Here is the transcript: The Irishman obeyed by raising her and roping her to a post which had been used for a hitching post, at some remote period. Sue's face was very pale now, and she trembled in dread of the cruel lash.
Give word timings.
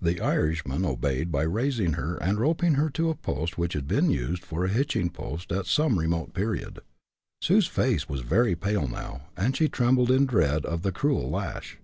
The 0.00 0.20
Irishman 0.20 0.84
obeyed 0.84 1.32
by 1.32 1.42
raising 1.42 1.94
her 1.94 2.16
and 2.18 2.38
roping 2.38 2.74
her 2.74 2.88
to 2.90 3.10
a 3.10 3.16
post 3.16 3.58
which 3.58 3.72
had 3.72 3.88
been 3.88 4.08
used 4.08 4.44
for 4.44 4.64
a 4.64 4.68
hitching 4.68 5.10
post, 5.10 5.50
at 5.50 5.66
some 5.66 5.98
remote 5.98 6.32
period. 6.32 6.78
Sue's 7.42 7.66
face 7.66 8.08
was 8.08 8.20
very 8.20 8.54
pale 8.54 8.86
now, 8.86 9.22
and 9.36 9.56
she 9.56 9.68
trembled 9.68 10.12
in 10.12 10.26
dread 10.26 10.64
of 10.64 10.82
the 10.82 10.92
cruel 10.92 11.28
lash. 11.28 11.78